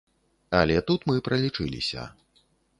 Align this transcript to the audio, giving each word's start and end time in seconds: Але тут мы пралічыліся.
Але 0.59 0.77
тут 0.87 1.05
мы 1.11 1.15
пралічыліся. 1.29 2.09